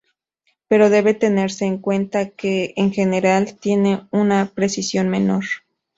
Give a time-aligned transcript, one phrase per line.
[0.67, 5.43] Pero debe tenerse en cuenta que, en general, tienen una precisión menor.